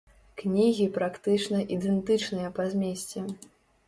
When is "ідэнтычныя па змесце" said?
1.75-3.23